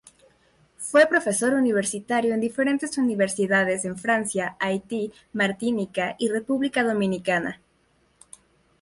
Fue 0.77 1.05
profesor 1.05 1.53
universitario 1.53 2.33
en 2.33 2.39
diferentes 2.41 2.97
universidades 2.97 3.85
en 3.85 3.99
Francia, 3.99 4.57
Haití, 4.59 5.11
Martinica 5.31 6.15
y 6.17 6.29
República 6.29 6.83
Dominicana. 6.83 7.61